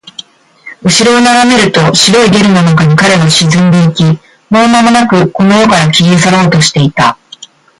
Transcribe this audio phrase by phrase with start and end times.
[0.81, 7.19] 後ろを眺めると、白いゲルの中に彼は沈んでいき、もうまもなくこの世から消え去ろうとしていた